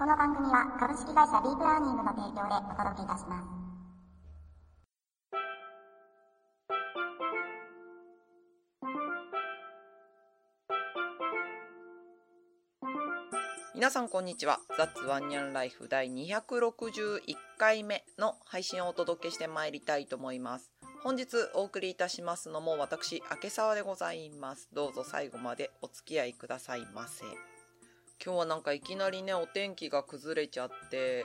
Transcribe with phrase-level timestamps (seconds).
[0.00, 3.44] この番組は株式会社ディープラーニングの提供でお届けいたします。
[13.74, 14.60] 皆さんこんにちは。
[14.78, 17.20] ザッツワンニャンライフ第261
[17.58, 20.70] 回目の配信をお届けしてまいりたいと思います。
[21.04, 24.70] 本日お送りいたしますのも私、明沢でございます。
[24.72, 27.49] どうぞ最後までお付き合いくださいませ。
[28.22, 31.24] 今日はなんかいきなりね、お天気が崩れちゃって、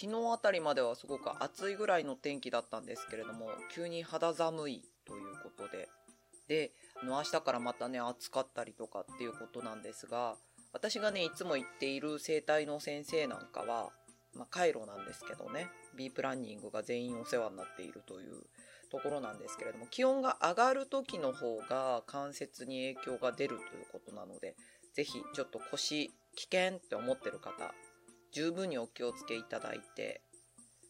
[0.00, 5.88] 昨日あたりまではすごく暑いぐらいの天気だったんですけれども、急に肌寒いということで、
[6.46, 6.70] で、
[7.02, 10.36] あの明日からまたね、暑かったりとかっていうことなんですが、
[10.72, 13.90] 私がね、いつも行っている整体の先生なんかは、
[14.34, 18.44] まあ、カイロなんですけどね、B プランニングが全員お世話になっているという
[18.92, 24.54] ところなんですけれども、気温が上がる時の方が関節に影響が出るということなので、
[24.94, 27.74] ぜひちょっと腰危険って思ってる方、
[28.32, 30.20] 十分にお気をつけいただいて、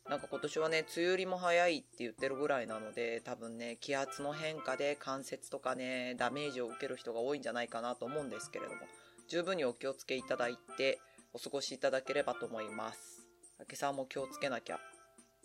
[0.08, 8.80] なんか今年はね、梅雨入りも早いって言ってるぐらいなので、多分ね、気圧の変化で関節とかね、ダメージを受ける人が多いんじゃないかなと思うんですけれども、
[9.28, 11.00] 十分にお気をつけいただいて、
[11.32, 13.26] お過ごしいただければと思います。
[13.68, 14.78] 明さんも気をつけなきゃ。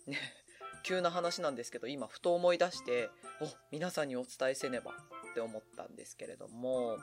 [0.06, 0.20] ね、
[0.84, 3.10] 急な話なんですけど、今ふと思い出して、
[3.42, 7.00] お、皆さんにお伝えせねばって思ったんですけれども、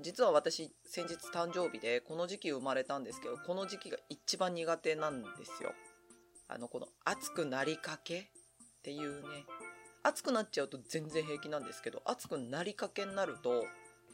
[0.00, 5.72] 実は私、先日誕生日で、この時期生まれたんですけど、この時期が一番苦手なんですよ。
[6.46, 8.24] あの、この暑くなりかけっ
[8.82, 9.44] ていうね、
[10.04, 13.64] 暑くなっちゃうと全然平気なんですけど、暑くなりかけになると、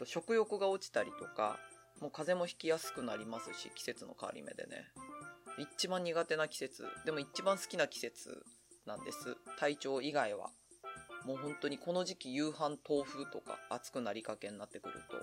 [0.04, 1.58] 食欲が落ちたりとか、
[2.00, 4.90] もう風邪もひきやすくなりますし、季節の変わり目でね。
[5.58, 8.42] 一番苦手な季節、でも一番好きな季節
[8.86, 9.36] なんです。
[9.58, 10.50] 体調以外は。
[11.24, 15.16] もう本当にこの時期夕飯豆腐とか暑くなりかけになってくると、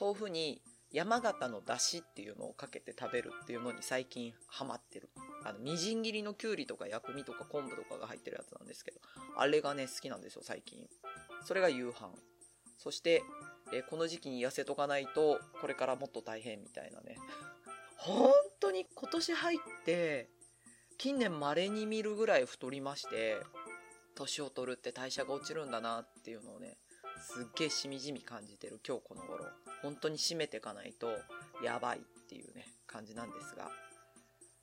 [0.00, 0.60] 豆腐に
[0.92, 5.10] 山形の出汁っていうのをかけて食べるっていうのに最近ハマってる。
[5.44, 9.00] あの、みじん切りのきゅうりとか薬味とか昆布とかが入ってるやつなんですけど、
[9.36, 10.88] あれがね、好きなんですよ、最近。
[11.44, 12.12] それが夕飯。
[12.78, 13.22] そして、
[13.72, 17.16] えーこの時期に痩せとかないと、これからもっと大変みたいなね。
[17.96, 18.30] 本
[18.60, 20.28] 当に今年入って、
[20.96, 23.40] 近年稀に見るぐらい太りまして、
[24.14, 26.76] 年を取るって代謝が落ちるんだなっていうのをね、
[27.20, 29.33] すっげえしみじみ感じてる今日この頃。
[29.84, 31.08] 本当に締めていかないと
[31.62, 33.70] やばいっていうね、感じなんですが、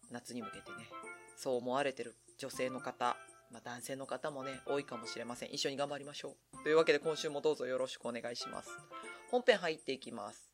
[0.09, 0.89] 夏に向けてね、
[1.37, 3.15] そう思われてる女性の方、
[3.51, 5.53] まあ、男性の方もね、多いかもしれません。
[5.53, 6.63] 一緒に頑張りましょう。
[6.63, 8.69] というわけで今週もどうぞよろしくお願いします。
[9.29, 10.49] 本編入っていきます。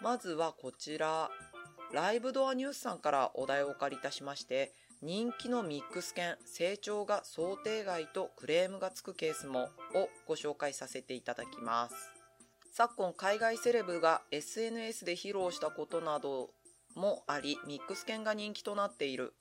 [0.00, 1.30] まずはこちら、
[1.92, 12.17] ライブドアニュースさんからお題をお借りいたしまして、人気のミックス犬、成長が想定外とクレームがつくケースもをご紹介させていただきます。
[12.72, 16.50] 昨今海外セレブが SNS で披露したことなど
[16.94, 19.34] もあり、ミックス犬が人気となっている。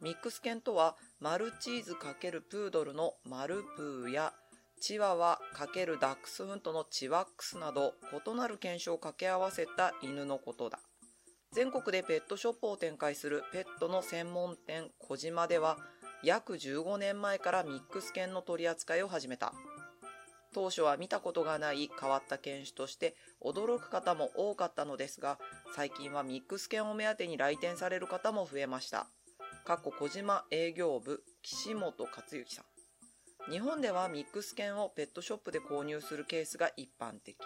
[0.00, 4.32] ミックス犬とは、マルチーズ×プードルのマルプーや、
[4.80, 7.94] チワワ×ダックスフントのチワックスなど、
[8.26, 10.78] 異なる犬種を掛け合わせた犬のことだ。
[11.52, 15.76] 全国でペットショップを展開するペットの専門店小島では、
[16.22, 19.52] 約15年前からミックス犬の取り扱いを始めた。
[20.52, 25.38] 当初は見たことがない変わった犬種として驚く方も多かったのですが、
[25.74, 29.06] 最近はミックス犬を目当てに来店される方も増えました。
[29.64, 32.62] かっこ小島営業部岸本克之さ
[33.48, 33.50] ん。
[33.50, 37.36] 日本ではミックス犬をペットショップで購入するケースが一般的。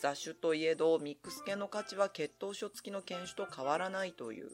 [0.00, 4.50] 雑種といえどミックス犬の価値は血統書付きの犬種と変わらないという。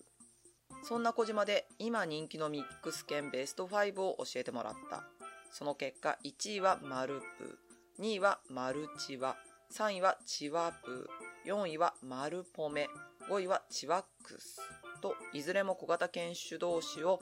[0.82, 5.04] そんな小島で今人気のミックス犬ベスト5を教えてもらった。
[5.50, 7.58] その結果1位はマルプ、
[8.00, 9.36] 2位はマルチワ、
[9.76, 11.08] 3位はチワプ、
[11.46, 12.88] 4位はマルポメ、
[13.28, 14.60] 5位はチワックス
[15.00, 17.20] といずれも小型犬種同士を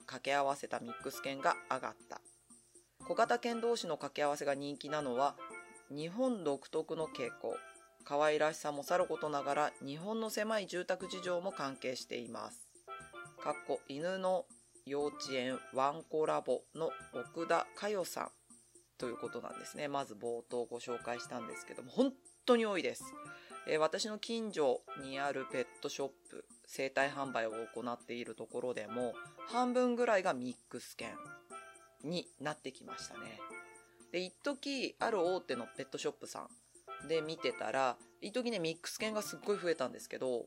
[0.00, 2.20] 掛け合わせたミックス犬が上がった。
[3.06, 5.36] 小型犬同士の掛け合わせが人気なのは
[5.90, 7.56] 日本独特の傾向。
[8.04, 12.66] 可愛らしさもさることながら日本の狭い住宅事情も関係しています。
[13.42, 14.46] かっこ犬の
[14.88, 18.30] 幼稚園ワンコラボの奥田佳代さん
[18.98, 19.86] ということなんですね。
[19.86, 22.12] まず冒頭ご紹介したんですけども、本
[22.46, 23.04] 当に多いです。
[23.68, 29.14] えー私の近所にあるペットショップ、生態販売を行っているところでも、
[29.46, 31.10] 半分ぐらいがミックス犬
[32.02, 33.38] になってきましたね。
[34.10, 36.48] で、一時ある大手のペットショップさ
[37.04, 40.46] んで見てたら、一時ね、ミックス犬がすっごい増えたんですけど、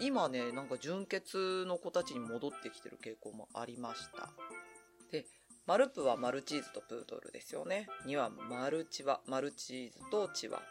[0.00, 4.30] 今ね、なんか純血の子たちに戻ってきてる傾向もありました。
[5.10, 5.26] で、
[5.66, 7.88] マルプはマルチーズとプードルですよね。
[8.06, 10.62] 2はマルチワ、マルチーズとチワ。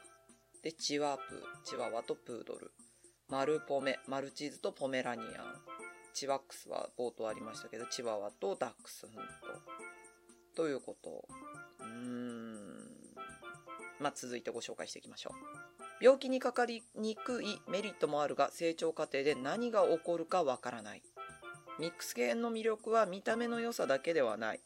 [0.64, 2.72] で、チワプ、チワワとプードル。
[3.30, 5.28] マルポメ、マルチーズとポメラニアン。
[6.14, 9.22] チワックスは冒頭ありましたけど、チワワとダックスフント。
[10.58, 11.24] ということ？
[11.80, 12.68] うーん。
[14.00, 15.32] まあ、続いてご紹介していきましょ
[16.02, 16.04] う。
[16.04, 21.04] 病気にかかりにくいメリットもあるが、成長過程で何が起こるかわからない。
[21.80, 24.60] ミックス犬の魅力は見た目の良さだけではない。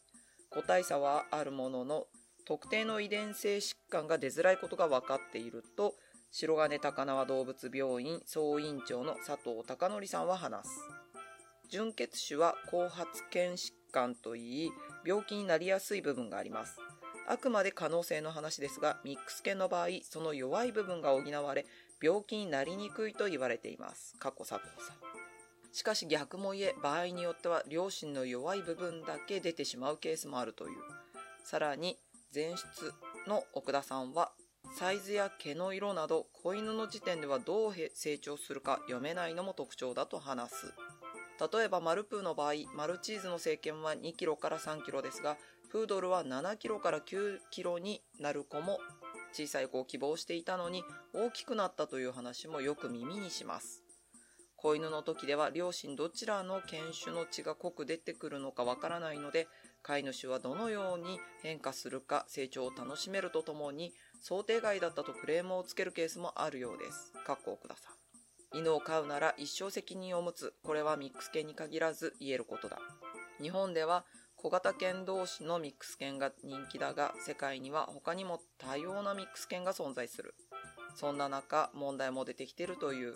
[0.50, 2.06] 個体差はあるものの、
[2.46, 5.94] 特定の遺伝性疾患が出づらいことが分かっていると、
[6.30, 10.70] 白金高輪動物病院総院長の佐藤孝則さんは話す。
[11.70, 14.70] 純血種は後発犬疾患といい、
[15.04, 16.78] 病気になりやすい部分があります。
[17.28, 21.66] あくまで可能性の話ですが、ミックス犬の場合、その弱い部分が補われ、
[22.00, 24.16] 病気になりにくいと言われています。
[24.18, 24.96] 過去佐藤さん。
[25.72, 30.78] しかし逆も言え、場合によっては両親の弱い部分だけ出てしまうケースもあるという。
[31.44, 31.98] さらに、
[32.34, 32.92] 前室
[33.26, 34.32] の奥田さんは、
[34.76, 40.74] サイズや毛の色など、子犬の時点ではどう成長するか読めないのも特徴だと話す。
[41.40, 45.36] 例えばマルプーの場合、マルチーズの成犬は2キロから3キロですが、
[45.70, 48.78] プードルは7キロから9キロになる子も
[49.32, 50.84] 小さい子を希望していたのに
[51.14, 53.82] 大きくなったという話もよく耳にします。
[54.56, 59.48] 子犬の時では両親どちらの犬種の血が濃く出てくるのかわからないので、
[59.82, 67.12] 飼い主はどのように変化するか成長を楽しめるとともに想定外だったとクレームをつけるケースもあるようです。
[67.24, 68.01] かっこ奥田さん。
[68.54, 70.54] 犬を飼うなら一生責任を持つ。
[70.62, 72.78] これはミックス犬に限らず言えることだ。
[73.40, 74.04] 日本では
[74.36, 80.34] 小型犬同士のミックス犬が人気だが、世界には他にも多様なミックス犬が存在する。
[80.96, 83.14] そんな中、問題も出てきているという。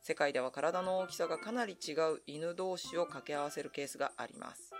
[0.00, 4.72] 世界では体の大きさがかなり違う犬同士を掛け合わせるケースがあります。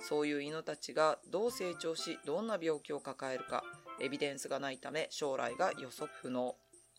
[0.00, 3.64] そういう犬たちがどう成長し、どんな病気を抱えるか、
[4.00, 6.56] エビデンスがないため将来が予測不能。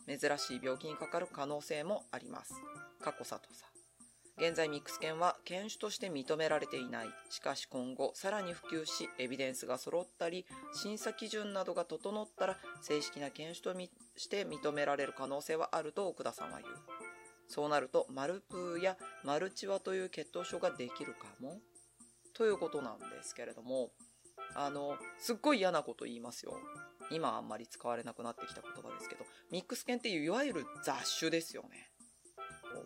[0.08, 2.54] 珍しい病気にかかる可能性もあります。
[3.00, 3.68] 過去佐藤さん。
[4.40, 7.08] 現在ミックス犬は犬種として認められていない。
[7.28, 13.78] しかし今後さらに普及し、エビデンスが揃ったり、審査基準などが整ったら正式な犬種と
[14.16, 16.74] して認められる可能性はあると奥田さんは言う。
[17.48, 21.58] そうなると、マルプーやマルチワという血統症ができるかも？
[22.32, 23.90] ということなんですけれども、
[24.54, 26.60] あの、すっごい嫌なこと言いますよ。
[27.10, 31.90] 今あんまり使われなくなってきた言葉ですけど、ミックス犬っていういわゆる雑種ですよね。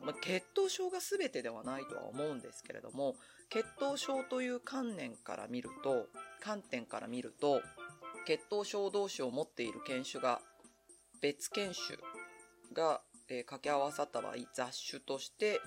[0.02, 3.16] まあ、血統症が全てではないとは思うんですけれども、
[3.50, 6.06] 血統症という観念から見ると、
[6.40, 7.60] 観点から見ると、
[8.26, 10.40] 血統症同士を持っている犬種が、
[11.20, 11.98] 別犬種
[12.72, 15.60] が、えー、掛け合わさった場合、雑種として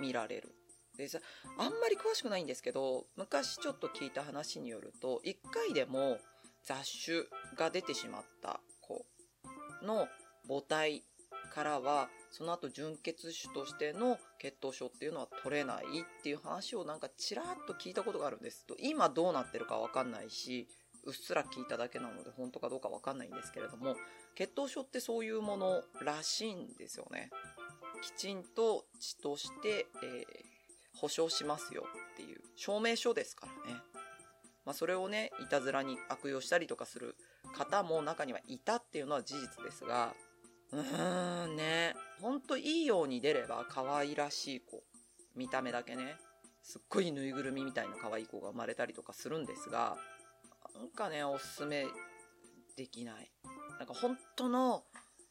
[0.00, 0.54] 見られる。
[0.96, 1.18] でさ、
[1.58, 6.18] あんまり詳しくないんですけど、昔ちょっと聞いた話によると、一回でも
[6.64, 7.24] 雑種
[7.56, 9.04] が出てしまった子
[9.82, 10.08] の
[10.48, 11.02] 母体
[11.54, 18.64] からは、その後純血種としての血統症っていうのは取れないっていう話をなんかちらっと聞いたことがあるんです。
[18.78, 20.66] 今どうなってるかわかんないし、
[21.04, 23.96] うっすら聞いただけなので本当かどうかわかんないんですけれども、
[24.34, 27.30] 血統症ってそういうものらしいんですよね。
[28.02, 31.84] きちんと血として、えー、保証しますよ
[32.14, 33.80] っていう証明書ですからね。
[34.64, 37.16] まあそれをね、いたずらに悪用したりとかする
[37.52, 40.14] 方も中にはいたっていうのは事実ですが、
[40.72, 41.94] うーんね。
[42.20, 44.82] ほんといいように出れば可愛らしい子。
[45.36, 46.16] 見た目だけね。
[46.62, 49.96] すっごいぬいぐるみみたいな可愛い子が生まれたりとかするんですが、
[50.74, 51.86] なんかね、おすすめ
[52.76, 53.30] できない。
[53.78, 54.84] なんか本当の、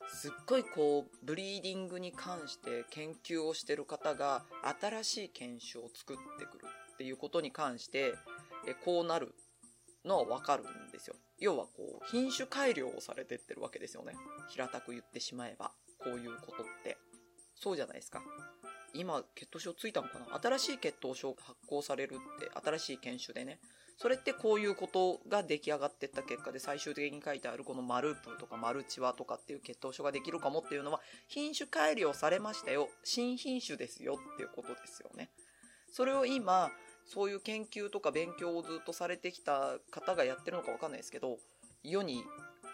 [0.08, 4.44] すっごいこう、ブリーディングに関して研究をしてる方が、
[4.80, 8.14] 新しい犬種を作ってくるっていうことに関して、
[8.68, 9.34] えこうなる
[10.06, 11.16] のはわかるんですよ。
[11.42, 14.14] 要はこう、品種改良をされてってるわけですよね。
[14.50, 16.98] 平たく言ってしまえば、こういうことって。
[17.56, 18.24] そうじゃないですか。
[18.94, 20.40] 今、血統症ついたのかな？
[20.40, 23.60] 新しい血統症が発行されるって、新しい犬種でね。
[23.98, 32.90] それってこういうことが出来上がってった結果で最終的に書いてあるこのマループとかマルチワとかっていう血統症ができるかもっていうのは品種改良されましたよ。
[33.04, 35.30] 新品種ですよっていうことですよね。
[35.92, 36.72] それを今、
[37.06, 41.38] そういう研究とか勉強をずっとされてきた方がやってるのかわかんないですけど、
[41.84, 42.24] 世に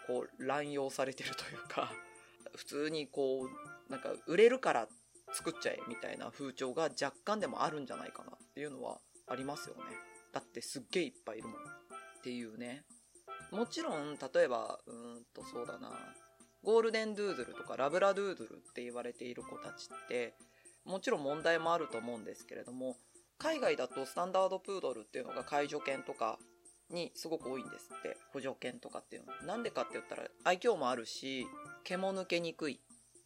[0.06, 1.92] こう乱用されてるというか、
[2.54, 4.88] 普通にこう、なんか売れるから
[5.32, 9.82] 作っちゃえみたいな風潮が若干でもあるんじゃないかなっていうのはありますよね。
[10.32, 11.60] だってすっげえいっぱいいるもん。
[11.60, 12.84] っていうね。
[13.50, 16.14] もちろん、例えば、うんとそうだな、
[16.62, 20.34] ゴールデンドゥードルとかラブラドゥードルって言われている子たちって、
[20.84, 22.96] もちろん問題もあると思うんですけれども、
[23.38, 26.38] 海外だとスタンダードプードルっていうのが介助犬とか
[26.90, 28.16] にすごく多いんですって。
[28.32, 29.32] 補助犬とかっていうの。
[29.46, 31.46] なんでかって言ったら愛嬌もあるし、
[31.84, 32.80] 毛も抜けにくい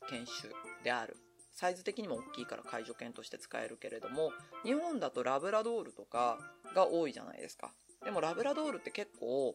[0.09, 0.53] 犬種
[0.85, 1.17] である。
[1.55, 4.33] サイズ的にも大きいから介助犬として使えるけれども
[4.65, 6.39] 日本だとラブラドールとか
[6.75, 7.71] が多いじゃないですか
[8.05, 9.55] でもラブラドールって結構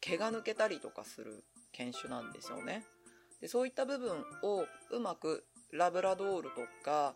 [0.00, 2.84] 毛が抜けたりとかする犬種なんですよね
[3.40, 7.14] でそういった部分をうまくラブラドールとか、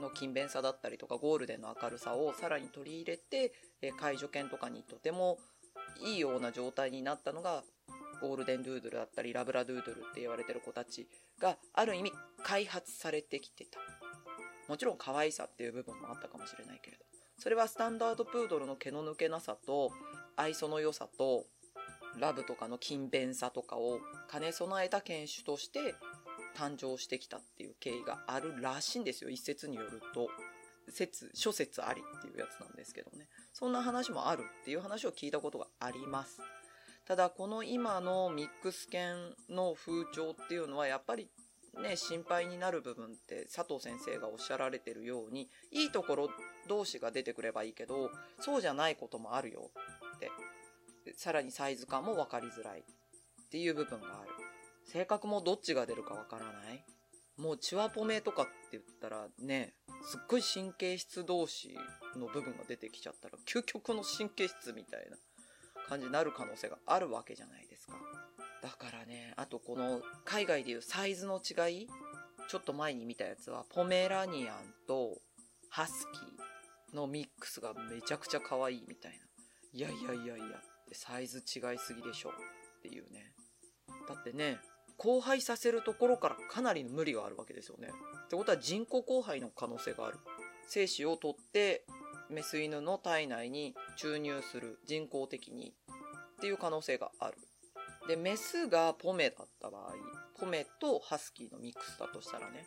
[0.00, 3.52] の勤勉さだったりとかゴールデンの明るさをさらに取り入れて、
[3.98, 5.38] 介助犬とかにとても
[6.00, 7.62] いいような状態になったのが
[8.20, 12.12] ゴールデンドゥードルだったりラブラドゥードルって言われてる子たちがある意味
[12.42, 13.78] 開発されてきてた。
[14.68, 17.04] もちろん可愛さっていう部分もあったかもしれないけれど。
[17.38, 19.90] それはスタンダードプードルの毛の抜けなさと
[20.36, 21.44] 愛想の良さと
[22.18, 24.00] ラブとかの勤勉さとかを
[24.30, 25.94] 兼ね備えた犬種として
[26.56, 29.30] 誕生してきたっていう経緯があるらしいんですよ。
[29.30, 30.28] 一説によると。
[30.88, 33.26] 説諸説ありっていうやつなんですけどね。
[33.52, 36.40] そんな話もあるっていう話を聞いたことがあります。
[37.06, 41.28] ただこの今のミックス犬の風潮っていうのはやっぱり
[41.82, 46.30] ね心配になる部分って佐藤先生がおっしゃられてるようにいいところ
[46.68, 48.10] 同士が出てくればいいけど
[48.40, 49.70] そうじゃないこともあるよ
[50.16, 50.30] って。
[51.14, 52.82] さらにサイズ感も分かりづらいっ
[53.50, 54.45] ていう部分がある。
[54.86, 56.84] 性格もどっちが出るか分からない。
[57.36, 59.74] もうチワポメとかって言ったらね
[60.10, 61.76] すっごい神経質同士
[62.16, 65.18] の部分が出てきちゃったら究極の神経質みたいな
[65.86, 67.94] 感じになる可能性があるわけじゃないですか。
[68.62, 71.88] だからねあとこの海外でいうサイズの違い
[72.48, 74.56] ちょっと前に見たやつはポメラニアン
[74.88, 75.18] と
[75.68, 79.18] ハスキーのミックスがめちゃくちゃ可愛いみたいな。
[79.72, 82.32] いやいやいやいやってサイズ違いすぎでしょっ
[82.80, 83.34] ていうね。
[84.08, 84.58] だってね
[84.98, 87.88] 交配させるところからかなりの無理があるわけですよね。
[88.24, 90.18] ってことは人工交配の可能性がある。
[90.68, 91.84] 精子を取って
[92.28, 95.74] メス犬の体内に注入する人工的に
[96.38, 97.36] っていう可能性がある。
[98.08, 99.94] でメスがポメだった場合
[100.38, 102.66] ポメとハスキーのミックスだとしたらね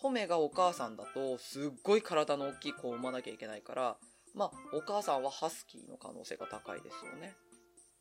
[0.00, 3.96] ポメがお母さんだとすっごい体の大きい子を産まなきゃいけないから
[4.34, 7.34] まあお母さんはハスキーの可能性が高いですよね。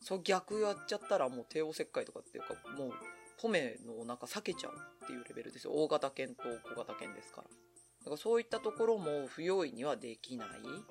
[0.02, 2.94] そう逆やっちゃったらもう帝王切開とかっていうかもう
[3.42, 5.74] ポメのお腹裂けちゃうっていうレベルですよ。
[5.74, 6.44] 大型犬と
[6.74, 7.48] 小型犬ですから。
[7.48, 10.48] だからそういったところも不用意にはできない。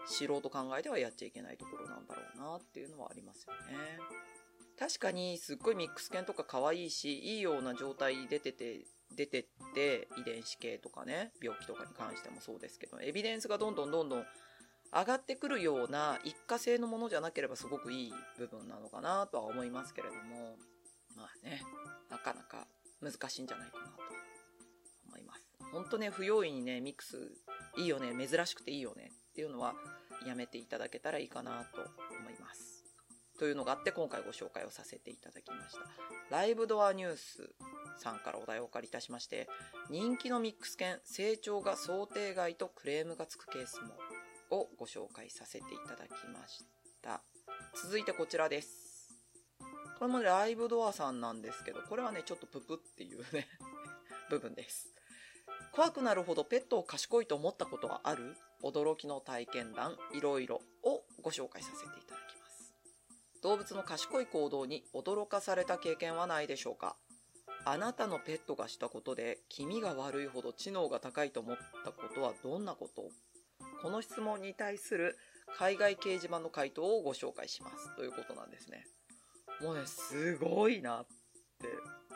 [0.07, 3.99] 素人考えではやっちゃいけないところなんだろうなっていうのはありますよね。
[4.79, 8.85] 確かにすっごいミックス犬とか可愛いしいいような状態出てて
[9.17, 14.25] 出てって遺伝子系とかね病気とかに関してもそうですけどエビデンスがどんどんどんどん
[14.93, 20.57] 上がってくるような一過性のものじゃなければすごくいい部分なのかなとは思いますけれども。
[21.19, 21.63] まあね
[22.11, 22.67] なかなか
[23.03, 23.93] 難しいんじゃないかなと
[25.09, 25.47] 思います。
[25.73, 27.17] 本当ね不用意にねミックス
[27.77, 29.75] いいよね珍しくていいよねっていうのは
[30.27, 31.83] やめていただけたらいいかなと
[32.19, 32.85] 思います。
[33.39, 35.81] というのがあって今回ご紹介をさせていただきました。
[36.31, 37.55] ライブドアニュース
[37.99, 39.49] さんからお題をお借りいたしまして
[39.91, 46.65] 人気のミックス犬成長が想定外とクレームがつくケースもをご紹介させていただきまし
[47.03, 47.21] た。
[47.81, 48.88] 続いてこちらです。
[49.99, 53.49] これもライブドアさんなんですけどこれはねちょっとププっていうね
[54.31, 54.89] 部分です。
[55.73, 58.37] 怖くなるほどペットを賢いと思ったことはある？
[58.63, 62.75] 驚きの体験談いろいろをご紹介させていただきます。
[63.43, 66.97] 動物の賢い行動に驚かされた経験はないでしょうか？
[67.65, 73.11] あなたのペットがしたことで気味が悪いほど知能が高いと思ったことはどんなこと？
[73.83, 75.17] この質問に対する
[75.57, 77.95] 海外掲示板の回答をご紹介します。
[77.97, 78.87] ということなんですね。
[79.63, 81.69] もうねすごいなって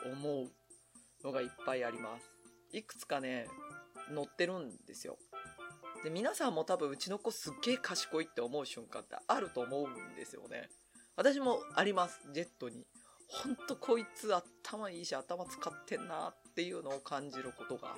[0.09, 0.51] 思う
[1.23, 2.29] のがいっぱいあります。
[2.77, 3.47] いくつかね
[4.13, 5.17] 載ってるんですよ。
[6.03, 10.69] で皆さんも多分うちの子すっげえ賢いって思う瞬間ってあると思うんですよね。
[11.15, 12.19] 私もあります。
[12.33, 12.85] ジェットに。
[13.27, 17.95] ほんとこいつ頭いいし頭使ってんなっていうのを感じることが、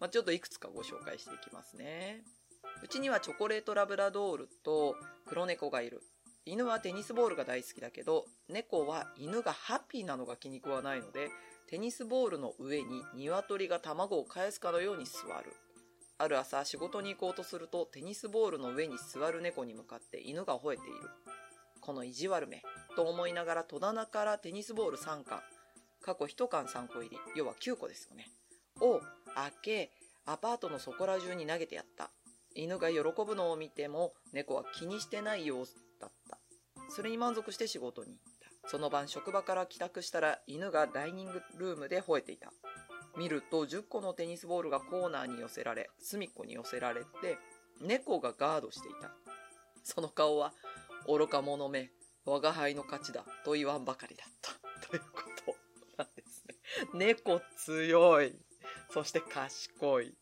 [0.00, 2.22] まあ、ちょっといくつかご紹介していきますね。
[2.82, 4.94] うちにはチョコレートラブラドールと
[5.26, 6.00] 黒猫がいる。
[6.46, 11.30] 犬はテニスボールが大好きだけど猫は犬がハッピーなのが気に食わないので
[11.70, 15.54] テニスボールの上に鶏が卵を返すかのように座る。
[16.18, 21.08] ある朝仕事に行こうとするとテニスボールの上に座る猫に向かって犬が吠えている。
[21.80, 22.62] この意地悪め
[22.94, 25.40] と思いながら戸棚からテニスボール3缶
[26.02, 27.16] 過去1缶3個入り。
[27.34, 28.28] 要は9個ですよね。
[28.82, 29.00] を
[29.34, 29.90] 開け
[30.26, 32.10] アパートのそこら中に投げてやった。
[32.54, 35.74] 犬が喜ぶのを見ても猫は気にしてない様子
[36.06, 36.38] った。
[36.88, 38.18] それに満足して仕事に行っ
[38.62, 38.68] た。
[38.68, 42.52] その晩職場から帰宅したら犬がダイニングルームで吠えていた。
[43.16, 47.38] 見ると10個のテニスボールがコーナーに寄せられ隅っこに寄せられて
[47.80, 49.10] 猫がガードしていた。
[49.82, 50.52] その顔は
[51.06, 51.90] 愚か者め
[52.24, 54.52] 我が輩の勝ちだと言わんばかりだった。
[54.88, 55.56] ということ
[55.98, 56.54] なんですね。
[56.94, 58.34] 猫強い。
[58.90, 60.14] そして賢い。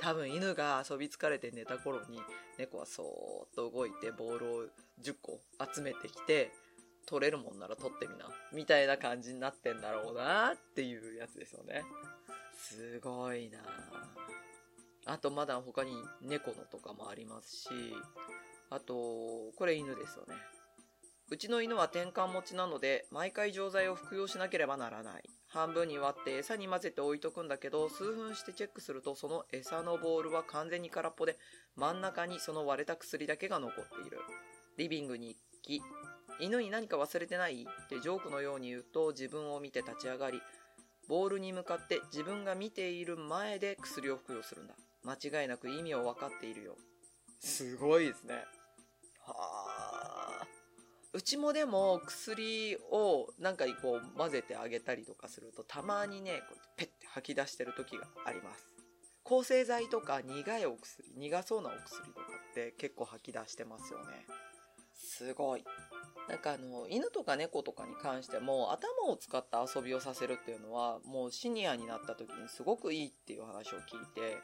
[0.00, 2.20] 多分犬が遊び疲れて寝た頃に
[2.58, 4.66] 猫はそーっと動いてボールを
[5.02, 5.40] 10個
[5.74, 6.50] 集めてきて
[7.06, 11.84] 取れるもんなら取ってみなみたいな感じになってんだろうなっていうやつですよね。
[12.58, 13.58] すごいな。
[15.06, 17.68] あとまだ他に猫のとかもありますし
[18.70, 18.94] あと
[19.56, 20.34] これ犬ですよね。
[21.28, 25.22] うちの犬は転換持ちなので毎回錠剤を服用しなければならない。
[25.48, 31.36] 半分に割って餌に混ぜて置いとくんだけど数分してチェックするとその餌のボールは完全に空っぽで
[31.76, 34.18] 真ん中にその割れた薬だけが残っている。
[34.76, 35.82] リビングに行き
[36.38, 40.40] 犬に何か忘れてないってジョークのように言うと自分を見て立ち上がり
[41.08, 44.74] ボールに向かって自分が見ている前で薬を服用するんだ。
[45.04, 46.76] 間違いなく意味を分かっているよ。
[47.38, 48.34] すごいですね。
[49.24, 50.46] はあ。
[51.12, 58.66] うちもでも薬をなんかこう混ぜてあげたりとかするとたまにねこうペッて吐き出してる時があります。
[59.22, 64.24] 抗生剤とか苦いお薬苦そうなお薬とかって結構吐き出してますよね
[64.96, 65.64] すごい。
[66.28, 74.38] なんかあの犬とか猫とかに関しても頭を使った遊びをさせるっていうのはもうシニアになった時にすごくいいっていう話を聞いて、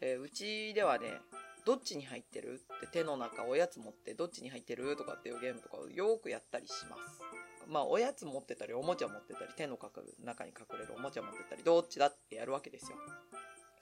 [0.00, 1.20] えーうちではね
[1.64, 7.20] どっちに入ってるって手の中おやつ持ってどっちに入ってるとかっていうゲームとかをよくやったりします。
[7.68, 12.96] まあおやつ持ってたりおもちゃ持ってたり手のかかる中に隠れるおもちゃ持ってたりどっちだってやるわけですよ。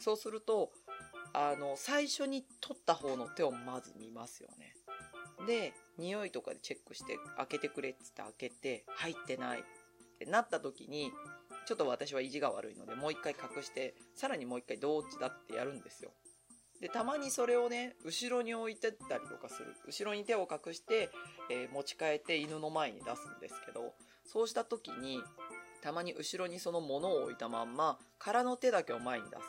[0.01, 0.71] そうすると
[1.33, 4.75] あの最初に取った方の手をまず見ますよね。
[5.49, 9.63] で匂いとかでチェックして開けてくれっつって開けて入ってないっ
[10.19, 11.11] てなった時に
[11.67, 16.11] ちょっと私は意地が悪いのでもう一回隠してさらにもう一回どっちだってやるんですよ。
[16.81, 19.75] でたまにそれをね後ろに置いてったりとかする。
[19.87, 21.11] 後ろに手を隠して、
[21.51, 25.21] えー持ち替えて犬の前に出すんですけどそうした時に
[25.83, 29.43] たまに後ろにその物を置いたまんま空の手だけを前に出す。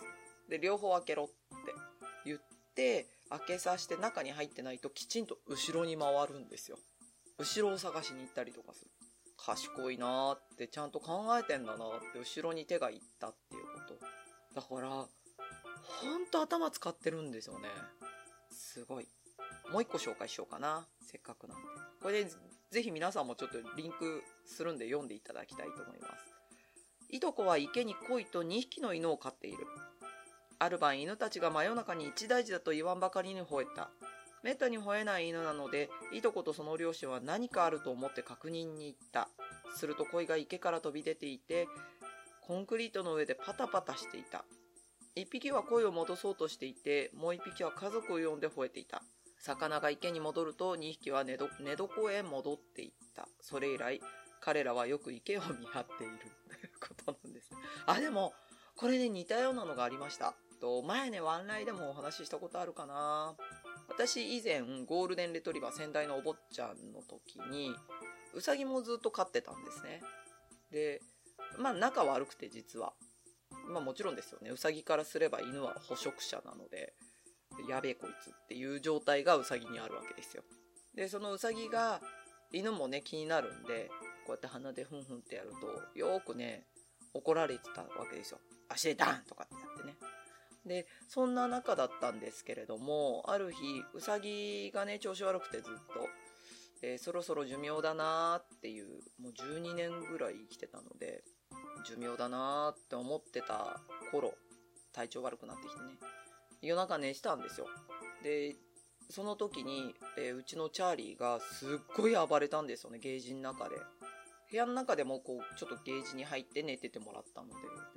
[0.50, 1.34] で両方開けろって
[2.26, 2.40] 言っ
[2.74, 6.78] て開けさせて中に入ってないときちんと後ろに回るんですよ。
[7.38, 8.92] 後ろを探しに行ったりとかする。
[9.38, 14.00] 賢いなーってちゃんと考えてんだなーって後ろに手がいったっていうこと。
[14.56, 15.08] だからほ
[16.18, 17.70] んと頭使ってるんですよね。
[18.52, 19.08] すごい。
[19.72, 20.88] もう一個紹介しようかな。
[21.02, 21.64] せっかくなんで。
[22.02, 22.32] これで
[22.72, 26.26] ぜひ皆さんもちょっとリンクするんで読んでいただきたいと思います。
[27.12, 29.66] いとこは池に鯉と2匹の犬を飼っている。
[30.62, 33.90] ある晩犬たちが真夜中に一大事だと言わんばかりに吠えた。
[34.44, 39.30] めったに吠えない犬なのでいとことその両親は何かあると思って確認に行った。
[39.76, 41.68] すると鯉が池から飛び出ていて
[42.42, 44.44] コンクリートの上でパタパタしていた。
[45.16, 49.02] 一匹は鯉を戻そうとしていてもう一匹は家族を呼んで吠えていた。
[49.40, 53.30] 魚が池に戻ると2匹は寝床へ戻っていった。
[53.40, 54.02] それ以来
[54.42, 56.18] 彼らはよく池を見張っている。
[56.50, 57.50] ということなんです
[57.86, 58.34] あでも
[58.76, 60.36] これね似たようなのがありました。
[60.60, 63.36] と前ねワンライでもお話ししたことあるかな。
[63.88, 67.74] 私以前ゴールデンレトリバー先代のお坊ちゃんの時に
[68.34, 70.02] ウサギもずっと飼ってたんですね。
[70.72, 71.02] で
[71.58, 72.94] まあ仲悪くて実は。
[73.68, 74.52] まあもちろんですよね。
[74.52, 76.94] ウサギからすれば犬は捕食者なので
[77.68, 80.44] やべえこいつっていう状態がウサギにあるわけですよ。
[80.96, 82.02] でそのウサギが
[82.52, 83.90] 犬もね気になるんで
[84.26, 86.66] こうやって鼻でフンフンってやるとよーくね
[87.14, 88.40] 怒られてたわけですよ。
[88.70, 89.96] 足でダンとかってやってね。
[90.66, 93.58] でそんな中だったんですけれどもある日
[93.94, 96.08] ウサギがね調子悪くてずっと、
[96.82, 98.88] えそろそろ寿命だなーっていう
[99.22, 101.24] もう12年ぐらい生きてたので
[101.88, 103.80] 寿命だなーって思ってた
[104.12, 104.34] 頃
[104.94, 105.88] 体調悪くなってきてね。
[106.62, 107.68] 夜中寝したんですよ。
[108.24, 108.56] で
[109.10, 113.76] その時に、えーうちのチャーリーがすっごい暴れたんですよねゲージの中で。
[114.52, 117.54] 部屋の中でもこうちょっとゲージに入って寝ててもらったので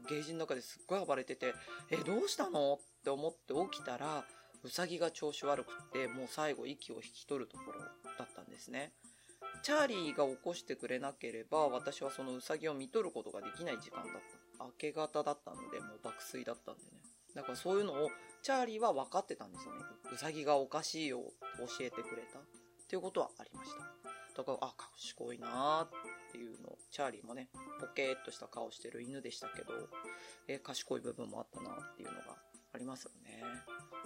[0.08, 1.54] ゲージの中ですっごい暴れてて
[1.90, 2.74] えどうしたの？
[2.74, 4.24] って思って起きたら
[4.62, 7.86] ウサギが調子悪くってもう最後息を引き取るところだ
[8.24, 8.92] ったんですね。
[9.62, 14.12] チャーリーが起こしてくれなければ私はそのウサギを見とることができない時間だっ
[14.58, 14.64] た。
[14.64, 16.88] 明け方だったのでもう爆睡だったんでね。
[17.34, 18.10] だからそういうのを
[18.42, 19.80] チャーリーは分かってたんですよね。
[20.12, 21.20] ウサギがおかしいよ
[21.58, 22.38] 教えてくれた。
[22.38, 22.42] っ
[22.88, 24.01] ていうことはありました。
[24.36, 25.88] だからあ賢いなーっ
[26.30, 26.76] ていうの。
[26.90, 27.48] チャーリーもね
[27.80, 29.72] ポケーっとした顔してる犬でしたけど、
[30.48, 32.36] えー賢い部分もあったなっていうのが
[32.74, 33.42] ありますよね。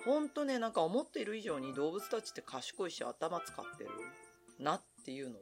[0.05, 3.91] ほんとねなんか思っている以上に動物たちって賢いし頭使ってる
[4.59, 5.41] なっていうのを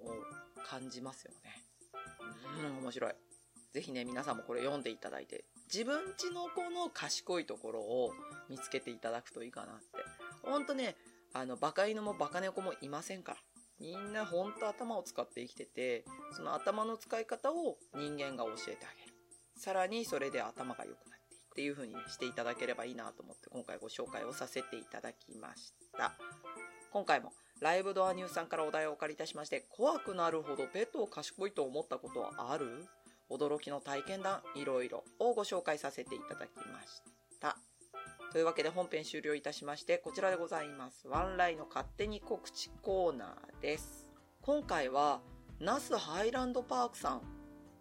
[0.66, 1.62] 感じますよね。
[2.70, 3.14] うん面白い。
[3.72, 8.12] ぜひね皆さんもこれ読んでいただいて自分ちの子の賢いところを
[8.48, 9.84] 見つけていただくといいかなって。
[10.42, 10.96] ほんとね
[11.32, 13.38] あのバカ犬もバカ猫もいませんから。
[13.84, 19.12] みんなほんと頭を使って生きててその頭の使い方を人間が教えてあげる。
[19.58, 26.14] さらにそれで頭が良くなっていくっていう風にしていただければいいなと思って今回ご紹介をさせていただきました。
[26.90, 32.86] 今回もライブドアニューさんからお題をお借りいたしまして怖くなるほどペットを賢いと思ったことはある？
[33.30, 37.13] 驚きの体験談いろいろをご紹介させていただきました。
[38.34, 41.06] というわけで本編終了いたしましてこちらでございます。
[41.06, 44.08] ワンライの勝手に告知コーナーです。
[44.42, 45.20] 今回は
[45.60, 47.20] 那須ハイランドパークさん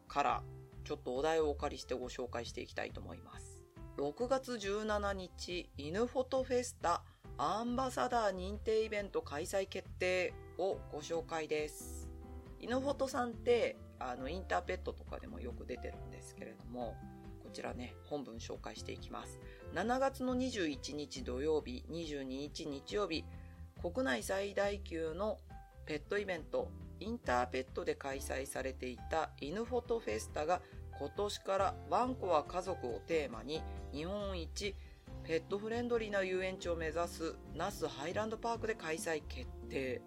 [0.08, 0.44] から
[0.84, 3.64] ちょっとお題をお借りしてご紹介していきたいと思います。
[3.98, 7.02] 6月17日犬フォトフェスタ
[7.40, 12.08] アンバサダー認定イベント開催決定をご紹介です。
[12.60, 16.96] 犬フォトさんってあのインターペットとかでもよく出てるんですけれども
[17.44, 19.40] こちらね本文紹介していきます。
[19.74, 23.26] 7月の21日土曜日22日日曜日
[23.82, 25.40] 国内最大級の
[25.88, 30.62] ペットイベントインターペットで開催されていた犬フォトフェスタが
[31.00, 34.76] 今年からワンコは家族をテーマに日本一
[35.24, 40.04] ペットフレンドリーな遊園地を目指す那須ハイランドパークで開催決定。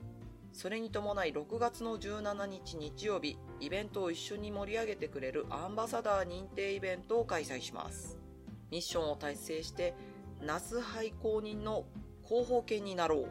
[0.52, 8.25] それに伴い6月の17日日曜日イベントを一緒に盛り上げてくれるアンバサダー認定イベントを開催します。
[8.70, 9.94] ミッションを達成して
[10.40, 11.84] 那須ハイ公認の
[12.24, 13.30] 広報犬になろう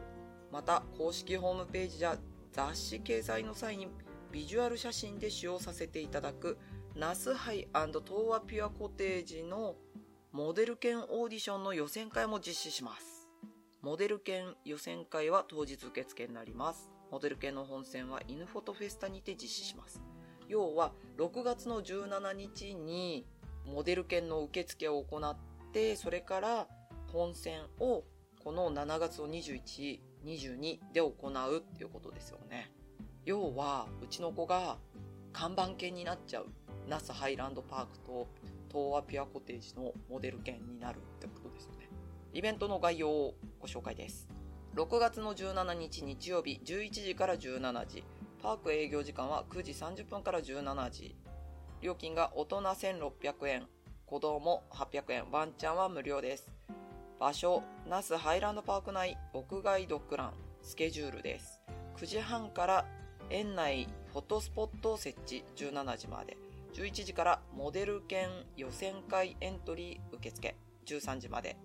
[0.52, 2.17] また公式ホームページや
[2.54, 3.88] 雑誌掲載の際に
[4.32, 6.58] ビジュアル写真で使用させていただく
[6.95, 9.76] ナスハイ東和ピュアコテージの
[10.32, 13.30] モデル犬オーディションの予選会も実施します。
[13.82, 16.91] モデル犬予選会は当日受付になります。
[17.12, 20.02] モデル犬の本戦は犬フォトフェスタにて実施します。
[20.48, 23.26] 要は6月の17日に
[23.65, 25.36] モデル犬の受付を行っ
[25.71, 26.67] て、それから
[27.12, 28.04] 本戦を
[28.43, 32.71] この7月の21、22で行うっていうことですよね。
[33.25, 34.78] 要は、うちの子が
[35.34, 36.47] 看板犬になっちゃう
[36.88, 38.28] 那須ハイランドパークと
[38.69, 41.89] 東和ピュアコテージのモデル犬になるってことですよね。
[42.34, 44.28] イベントの概要をご紹介です。
[44.75, 48.04] 6月の17日日曜日11時から17時。
[48.43, 51.15] パーク営業時間は9時30分から17時。
[51.86, 53.67] 料金が大人1600円、
[54.08, 56.50] 子供800円、ワンちゃんは無料です。
[57.19, 61.62] 場所、那須ハイランドパーク内屋外ドッグラン、スケジュールです。
[61.98, 62.86] 9時半から
[63.30, 65.43] 園内フォトスポットを設置。
[65.56, 66.38] 17時まで。
[66.74, 70.56] 11時からモデル犬予選会エントリー受付。
[70.88, 71.56] 13時まで。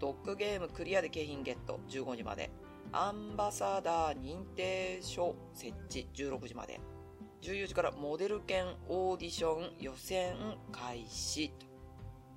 [0.00, 1.78] ドッグゲームクリアで景品ゲット。
[1.90, 2.50] 15時まで。
[2.90, 6.08] アンバサダー認定書設置。
[6.12, 6.80] 16時まで。
[7.44, 10.34] 14時からモデル犬オーディション予選
[10.72, 11.66] 開始と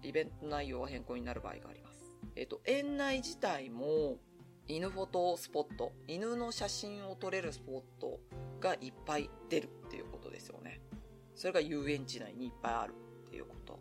[0.03, 2.11] イベント内容は変更になる場合があります。
[2.35, 4.17] えっと、園内自体も
[4.67, 8.19] 犬フォトスポット、犬の写真を撮れるスポット
[8.59, 10.81] がいっぱい出るっていうことですよね。
[11.35, 12.93] それが遊園地内にいっぱいある
[13.27, 13.79] っていうこと。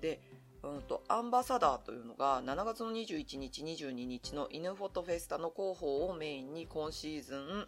[0.00, 0.22] で、
[0.62, 7.66] うんと、アンバサダーというのが7月の21日、22日の犬フォトフェスタの広報をメインに今シーズン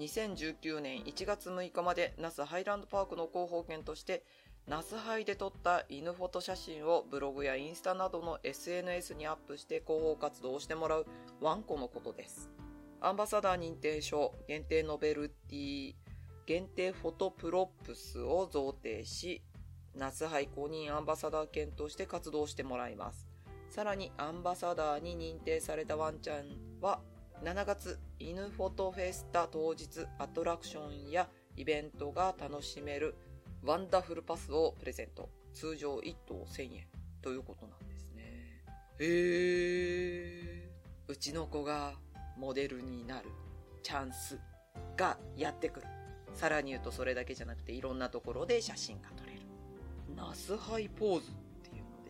[0.00, 4.24] 2019年1月6日まで那須ハイランドパークの広報犬として
[4.66, 11.06] 那須ハイで撮った犬フォト写真をブログやインスタなどの SNS にアップして広報活動をしてもらう
[11.40, 12.50] ワンコのことです。
[13.02, 15.94] アンバサダー認定書、限定ノベルティ、
[16.46, 19.42] 限定フォトプロップスを贈呈し、
[19.94, 23.26] 那須ハイ公認アンバサダー犬として活動してもらいます。
[23.68, 26.44] さらにアンバサダーに認定されたワンちゃん
[26.80, 27.00] は、
[27.42, 31.26] 7月犬フォトフェスタ当日アトラクションや
[31.56, 33.14] イベントが楽しめる
[33.64, 35.30] ワンダフルパスをプレゼント。
[35.54, 36.86] 通常1頭1000円
[37.22, 38.62] ということなんですね。
[38.98, 41.10] へー。
[41.10, 41.94] うちの子が
[42.36, 43.30] モデルになる
[43.82, 44.38] チャンス
[44.98, 45.86] がやってくる。
[46.34, 49.40] さらに言うとそれだけじゃなくていろんなところで写真が撮れる。
[50.14, 52.04] ナスハイポーズっていうの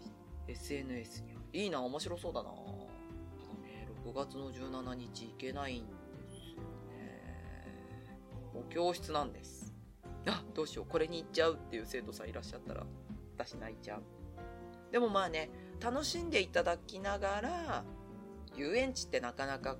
[0.46, 2.50] で SNS にいいな、面白そうだな
[4.12, 5.92] ただね、6月の17日行けないんで
[6.28, 7.24] すよね。
[8.54, 9.72] お教室なんです。
[10.26, 12.84] あ、どうしよう、これに行っちゃうっていう生徒さんいらっしゃったら、
[13.36, 14.02] 私泣いちゃう。
[14.92, 17.84] でもまあね、楽しんでいただきながら、
[18.56, 19.76] 遊園地ってなかなか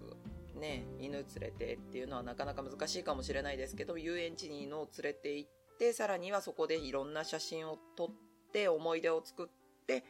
[0.55, 8.09] ね、犬連れてっていうのはなかなか難しいかもしれないですけど、遊園地に犬を連れて行って、さらにはそこでいろんな写真を撮っ
[8.53, 9.49] て思い出を作っ
[9.87, 10.05] て、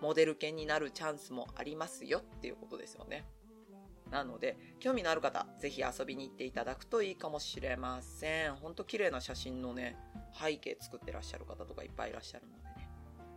[0.00, 3.24] モデル犬になるチャンスもありますよっていうことですよね。
[4.10, 8.54] なので、興味のある方、ぜひ遊びに行っていただくといいかもしれません。
[8.54, 9.96] ほんと綺麗な写真のね、
[10.32, 12.88] 背景作ってらっしゃる方とかいっぱいいらっしゃるのでね。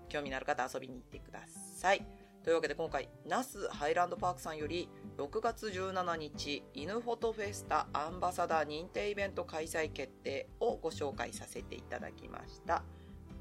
[0.09, 2.05] 興味のある方遊びに行ってください。
[2.43, 12.83] というわけで今回、那須ハイランドパークさんより6月17日、犬フォトフェスタアンバサダー認定イベント開催決定をご紹介させていただきました。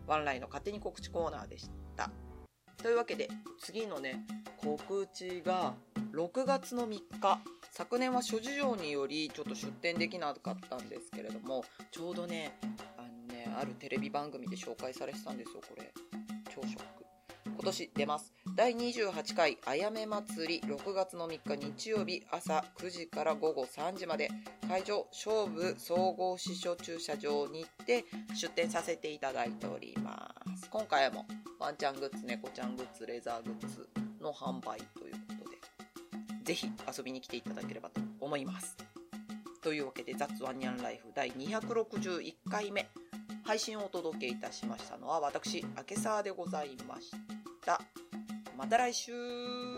[0.07, 2.11] ワンライの勝手に告知コーナーでした。
[2.83, 3.29] というわけで
[3.61, 4.25] 次のね
[4.57, 5.75] 告知が
[6.19, 7.41] 6月の3日。
[7.71, 12.59] 昨年は諸事情によりちょっと出展できなかったんですけれどもちょうどね
[12.97, 15.93] あのねあるテレビ番組で紹介されてたんですよこれ。
[16.53, 17.05] 超ショック
[17.47, 18.33] 今年出ます。
[18.57, 20.69] 第28回あやめ祭り。
[20.69, 24.29] 6月の3日日曜日朝9時から午後3時まで。
[24.69, 28.05] 会場勝負総合支所駐車場に行って
[28.35, 30.69] 出店させていただいております。
[30.69, 31.27] 今回も
[31.61, 33.89] ワンちゃんグッズ猫ちゃんグッズレザーグッズ
[34.21, 35.38] の販売という
[36.49, 38.75] ぜひ遊びに来ていただければと思います。
[39.61, 42.89] というわけで「雑ワンニャンライフ」第261回目。
[43.45, 47.11] 配信をお届けいたしましたのは私明沢でございまし
[47.67, 47.79] た。
[48.57, 49.78] また来週。